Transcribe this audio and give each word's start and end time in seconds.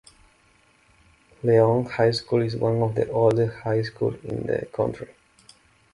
Leon 1.43 1.85
High 1.85 2.09
School 2.09 2.41
is 2.41 2.55
one 2.55 2.81
of 2.81 2.95
the 2.95 3.07
oldest 3.11 3.55
high 3.57 3.83
schools 3.83 4.15
in 4.23 4.47
the 4.47 4.65
country. 4.73 5.09